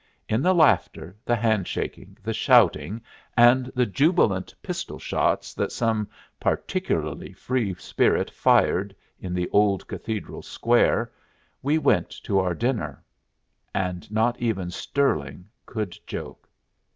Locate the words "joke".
16.07-16.49